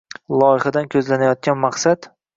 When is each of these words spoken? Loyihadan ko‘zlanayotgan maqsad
Loyihadan 0.43 0.89
ko‘zlanayotgan 0.95 1.63
maqsad 1.67 2.09